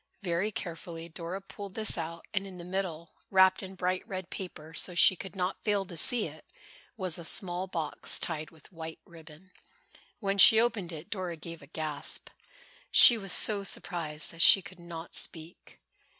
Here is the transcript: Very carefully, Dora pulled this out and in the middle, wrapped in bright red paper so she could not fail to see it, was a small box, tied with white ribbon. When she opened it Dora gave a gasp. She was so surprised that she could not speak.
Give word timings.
Very 0.23 0.51
carefully, 0.51 1.09
Dora 1.09 1.39
pulled 1.41 1.75
this 1.75 1.95
out 1.95 2.25
and 2.33 2.47
in 2.47 2.57
the 2.57 2.65
middle, 2.65 3.13
wrapped 3.29 3.61
in 3.61 3.75
bright 3.75 4.01
red 4.07 4.31
paper 4.31 4.73
so 4.73 4.95
she 4.95 5.15
could 5.15 5.35
not 5.35 5.63
fail 5.63 5.85
to 5.85 5.95
see 5.95 6.25
it, 6.25 6.43
was 6.97 7.19
a 7.19 7.23
small 7.23 7.67
box, 7.67 8.17
tied 8.17 8.49
with 8.49 8.71
white 8.71 8.97
ribbon. 9.05 9.51
When 10.19 10.39
she 10.39 10.59
opened 10.59 10.91
it 10.91 11.11
Dora 11.11 11.37
gave 11.37 11.61
a 11.61 11.67
gasp. 11.67 12.31
She 12.89 13.15
was 13.15 13.31
so 13.31 13.63
surprised 13.63 14.31
that 14.31 14.41
she 14.41 14.63
could 14.63 14.79
not 14.79 15.13
speak. 15.13 15.79